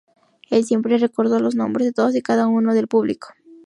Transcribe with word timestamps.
Él 0.49 0.65
siempre 0.65 0.97
recordó 0.97 1.37
los 1.39 1.53
nombres 1.53 1.85
de 1.85 1.93
todos 1.93 2.15
y 2.15 2.23
cada 2.23 2.47
uno 2.47 2.73
del 2.73 2.87
público. 2.87 3.35